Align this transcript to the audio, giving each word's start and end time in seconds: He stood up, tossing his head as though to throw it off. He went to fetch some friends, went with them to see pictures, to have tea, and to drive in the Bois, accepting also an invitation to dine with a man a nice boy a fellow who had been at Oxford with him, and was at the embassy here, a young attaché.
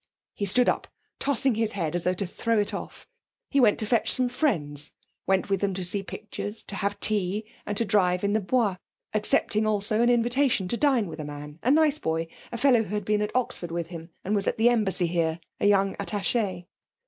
He 0.33 0.47
stood 0.47 0.67
up, 0.67 0.87
tossing 1.19 1.53
his 1.53 1.73
head 1.73 1.95
as 1.95 2.05
though 2.05 2.15
to 2.15 2.25
throw 2.25 2.57
it 2.57 2.73
off. 2.73 3.07
He 3.51 3.59
went 3.59 3.77
to 3.77 3.85
fetch 3.85 4.11
some 4.11 4.29
friends, 4.29 4.93
went 5.27 5.47
with 5.47 5.59
them 5.61 5.75
to 5.75 5.83
see 5.85 6.01
pictures, 6.01 6.63
to 6.63 6.75
have 6.77 6.99
tea, 6.99 7.45
and 7.67 7.77
to 7.77 7.85
drive 7.85 8.23
in 8.23 8.33
the 8.33 8.39
Bois, 8.41 8.77
accepting 9.13 9.67
also 9.67 10.01
an 10.01 10.09
invitation 10.09 10.67
to 10.69 10.75
dine 10.75 11.05
with 11.07 11.19
a 11.19 11.23
man 11.23 11.59
a 11.61 11.69
nice 11.69 11.99
boy 11.99 12.25
a 12.51 12.57
fellow 12.57 12.81
who 12.81 12.95
had 12.95 13.05
been 13.05 13.21
at 13.21 13.35
Oxford 13.35 13.69
with 13.69 13.89
him, 13.89 14.09
and 14.23 14.35
was 14.35 14.47
at 14.47 14.57
the 14.57 14.69
embassy 14.69 15.05
here, 15.05 15.39
a 15.59 15.67
young 15.67 15.95
attaché. 15.97 16.65